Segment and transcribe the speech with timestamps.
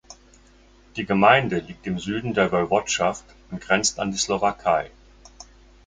[0.95, 4.89] Die Gemeinde liegt im Süden der Woiwodschaft und grenzt an die Slowakei.